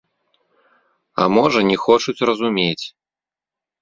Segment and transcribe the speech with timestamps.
[1.23, 2.83] А можа не хочуць разумець!